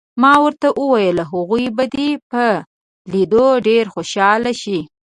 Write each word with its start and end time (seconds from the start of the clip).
ما 0.21 0.33
ورته 0.43 0.67
وویل: 0.81 1.17
هغوی 1.31 1.65
به 1.75 1.83
دې 1.93 2.09
په 2.31 2.43
لیدو 3.11 3.45
ډېر 3.67 3.85
خوشحاله 3.93 4.51
شي. 4.61 4.79